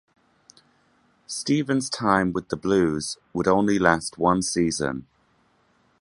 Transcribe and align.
Stevens' 1.27 1.87
time 1.87 2.31
with 2.33 2.49
the 2.49 2.55
Blues 2.57 3.19
would 3.33 3.47
only 3.47 3.77
last 3.77 4.17
one 4.17 4.41
season. 4.41 5.05